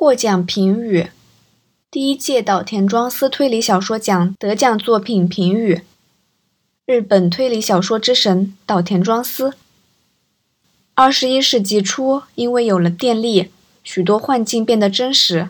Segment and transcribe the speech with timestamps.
[0.00, 1.08] 获奖评语：
[1.90, 5.82] 第一届岛田庄司推理小说奖得奖作品评语。
[6.86, 9.54] 日本推理小说之神岛田庄司。
[10.94, 13.50] 二十一世纪初，因为有了电力，
[13.82, 15.48] 许多幻境变得真实，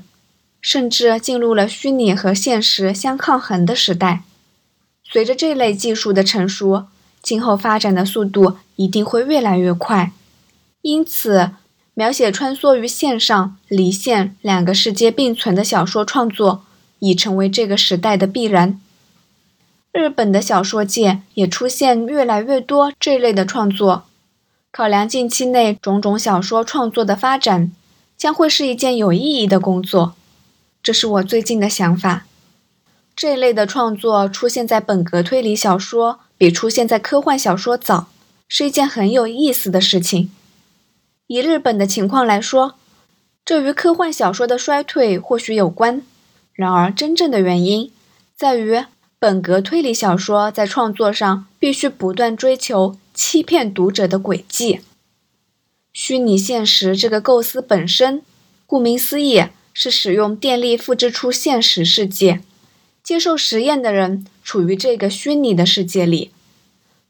[0.63, 4.25] 甚至进入了虚拟和现实相抗衡的时代。
[5.05, 6.87] 随着这类技术的成熟，
[7.21, 10.13] 今后发展的速度一定会越来越快。
[10.81, 11.51] 因此，
[11.99, 16.63] 描写穿梭于线上、离线两个世界并存的小说创作，
[17.01, 18.81] 已成为这个时代的必然。
[19.91, 24.05] 日本的小说界也出现越来越多这类的创作。
[24.71, 27.73] 考量近期内种种小说创作的发展，
[28.17, 30.15] 将会是一件有意义的工作。
[30.81, 32.27] 这是我最近的想法。
[33.17, 38.07] 这类的创作出现在本格推理小说，比出现在科幻小说早，
[38.47, 40.31] 是一件很有意思的事情。
[41.29, 42.75] 以日本的情况来说，
[43.45, 46.03] 这与科幻小说的衰退或许有关。
[46.55, 47.93] 然而，真正的原因
[48.35, 48.83] 在于
[49.19, 54.81] 本格推理小说在创作上必须不断追求欺骗读者的轨迹。
[55.93, 58.23] 虚拟现实这个构思本身，
[58.67, 62.41] 顾名思义，是使用电力复制出现实世界，
[63.03, 66.31] 接受实验的人处于这个虚拟的世界里，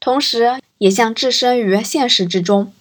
[0.00, 2.72] 同时也像置身于现实之中。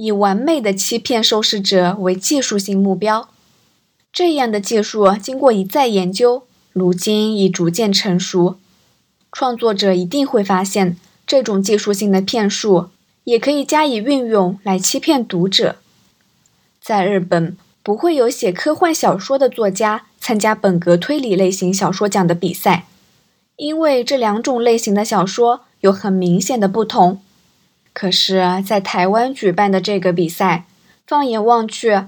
[0.00, 3.28] 以完美的欺骗受试者为技术性目标，
[4.10, 8.56] 这样的技术经过一再研究，如今已逐渐成熟。
[9.30, 12.88] 创作者一定会发现，这种技术性的骗术
[13.24, 15.76] 也可以加以运用来欺骗读者。
[16.80, 22.86] 在日本，不会有写科幻小说的作家参加本格推理类型小说奖的比赛，
[23.56, 27.20] 因为这两种类型的小说有很明显的不同。
[27.92, 30.64] 可是，在台湾举办的这个比赛，
[31.06, 32.02] 放眼望去，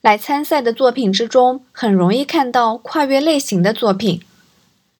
[0.00, 4.20] 来参赛的作品之中，很容易看到跨越类型的作品，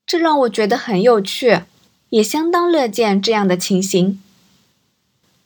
[0.06, 1.61] 这让我觉得很有趣，
[2.08, 4.20] 也相当乐见这样的情形。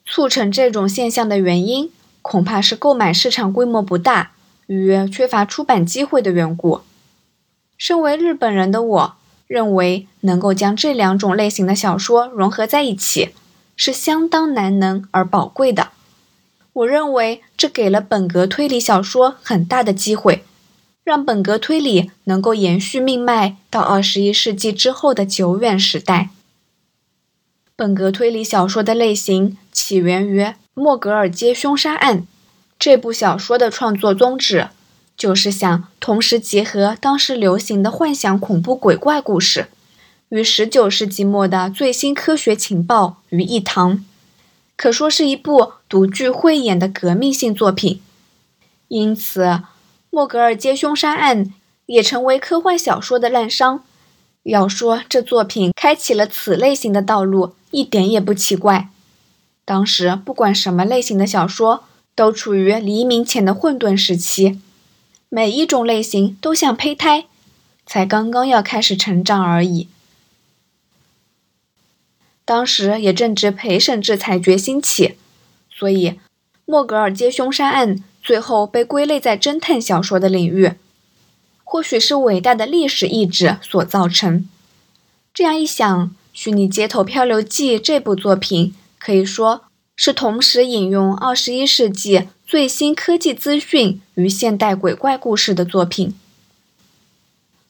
[0.05, 1.91] 促成这种现象的原因，
[2.23, 4.33] 恐怕是购买市场规模不大
[4.69, 6.83] 与缺乏出版机会的缘故。
[7.77, 9.17] 身为日本人的我，
[9.49, 13.31] 认为能够将这两种类型的小说融合在一起。
[13.77, 15.91] 是相当难能而宝贵的。
[16.73, 20.45] 我认为这给了本格推理小说很大的机会，
[21.05, 26.31] 让本格推理能够延续命脉到二十一世纪之后的久远时代。
[27.77, 30.43] 本格推理小说的类型起源于
[30.75, 32.21] 《莫格尔街凶杀案》
[32.79, 34.69] 这部小说的创作宗旨，
[35.17, 39.69] 就是想同时结合当时流行的幻想恐怖鬼怪故事。
[40.31, 44.05] 与十九世纪末的最新科学情报于一堂，
[44.77, 48.03] 可说是一部独具慧眼的革命性作品。
[48.89, 49.45] 因此，
[50.11, 51.45] 《莫格尔街凶杀案》
[51.87, 53.81] 也成为科幻小说的滥觞。
[54.43, 58.89] 要说这作品开启了此类型的道路，一点也不奇怪。
[59.65, 64.61] 当时不管什么类型的小说，都处于黎明前的混沌时期，
[65.29, 67.27] 每一种类型都像胚胎，
[67.85, 69.89] 才刚刚要开始成长而已。
[72.47, 75.17] 当时也正值陪审制裁决兴起，
[75.69, 76.21] 所以
[76.65, 80.75] 莫格尔街凶杀案最后被归类在侦探小说的领域，
[81.65, 84.49] 或许是伟大的历史意志所造成。
[85.35, 89.65] 这样一想，《虚拟街头漂流记》这部作品可以说
[89.97, 96.15] 是同时引用二十一世纪最新科技资讯与现代鬼怪故事的作品。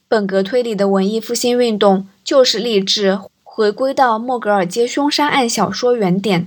[0.07, 3.21] 本格推理的文艺复兴运动就是立志。
[3.57, 6.47] 回归到莫格尔街凶杀案小说原点，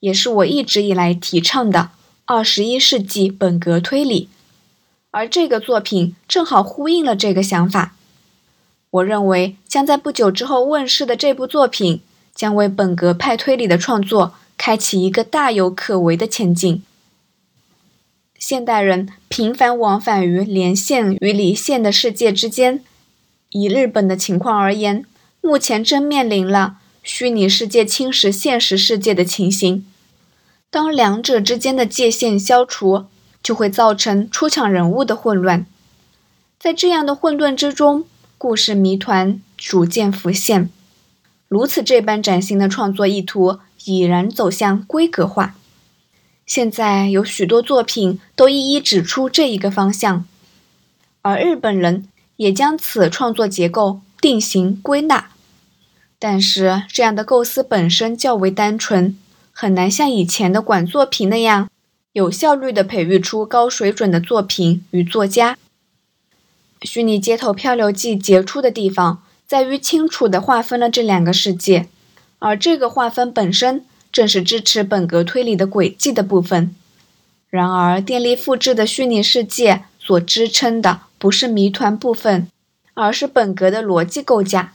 [0.00, 1.92] 也是我一直以来提倡的
[2.26, 4.28] 二十一世纪本格推理，
[5.12, 7.94] 而这个作品正好呼应了这个想法。
[8.90, 12.02] 我认为将在不久之后问世的这部作品，
[12.34, 16.82] 将为本格派推理的创作开启一个大有可为的前景。
[18.38, 22.84] 现代人频繁往返于连线与离线的世界之间，
[23.48, 25.06] 以日本的情况而言。
[25.42, 29.84] 目前正面临了虚拟世界侵蚀现实世界的情形。
[30.70, 33.06] 当两者之间的界限消除，
[33.42, 35.66] 就会造成出场人物的混乱。
[36.60, 38.04] 在这样的混沌之中，
[38.38, 40.70] 故事谜团逐渐浮现。
[41.48, 45.56] 如此这般崭新的创作意图已然走向规格化。
[46.46, 50.24] 现在有许多作品都一一指出这一个方向，
[51.22, 55.31] 而日本人也将此创作结构定型归纳。
[56.24, 59.18] 但是，这样的构思本身较为单纯，
[59.50, 61.68] 很难像以前的管作品那样
[62.12, 65.58] 有效率地培育出高水准的作品与作家。
[66.88, 71.88] 《虚拟街头漂流记》杰出的地方在于清楚地划分了这两个世界，
[72.38, 76.72] 而这个划分本身正是支持本格推理的轨迹的部分。
[77.50, 82.46] 然而，电力复制的虚拟世界所支撑的不是谜团部分，
[82.94, 84.74] 而是本格的逻辑构架。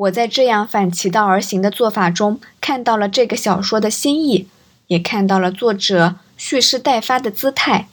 [0.00, 4.48] 我在这样反其道而行的做法中，看到了这个小说的新意，
[4.86, 7.86] 也看到了作者蓄势待发的姿态。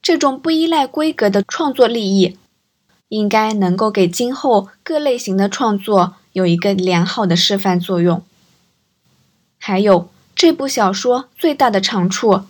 [0.00, 2.38] 这种不依赖规格的创作利益，
[3.08, 8.22] 应该能够给今后各类型的创作有一个良好的示范作用。
[9.58, 12.42] 还有，这部小说最大的长处，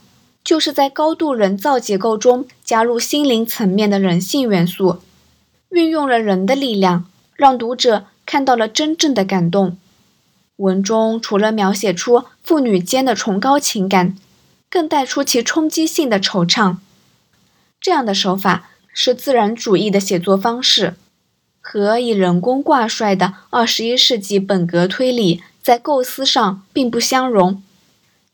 [0.42, 4.98] 就是在高度人造结构中加入心灵层面的人性元素，
[5.70, 8.04] 运用了人的力量，让读者
[8.34, 9.78] 看到了真正的感动。
[10.56, 14.16] 文中除了描写出父女间的崇高情感，
[14.68, 16.78] 更带出其冲击性的惆怅。
[17.80, 20.94] 这样的手法是自然主义的写作方式，
[21.60, 27.62] 和以人工挂帅的二十一世纪本格推理在构思上并不相容。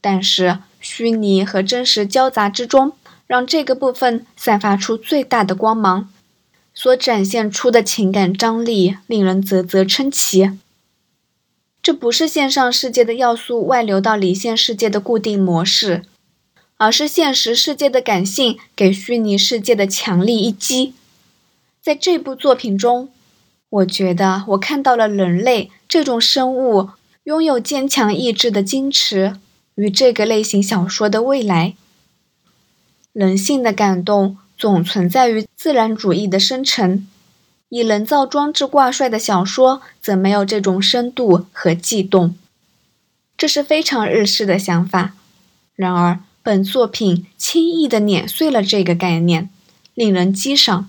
[0.01, 2.95] 但是虚拟和真实交杂之中，
[3.27, 6.09] 让这个部分散发出最大的光芒，
[6.83, 10.53] 所展现出的情感张力令人啧啧称奇。
[11.83, 16.05] 这不是线上世界的要素外流到离线世界的固定模式。
[16.79, 20.95] 而是现实世界的感性给虚拟世界的强力一击。
[21.83, 23.11] 在这部作品中，
[23.69, 26.89] 我觉得我看到了人类这种生物
[27.25, 29.37] 拥有坚强意志的矜持
[29.75, 31.75] 与这个类型小说的未来。
[33.13, 37.09] 人性的感动总存在于自然主义的生成，
[37.71, 42.37] 以人造装置挂帅的小说则没有这种深度和悸动。
[43.37, 45.15] 这是非常日式的想法。
[45.75, 46.21] 然而。
[46.43, 49.51] 本作品轻易地碾碎了这个概念，
[49.93, 50.89] 令人激赏。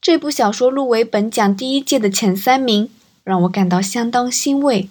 [0.00, 2.88] 这部小说入围本奖第一届的前三名，
[3.24, 4.88] 让我感到相当欣慰。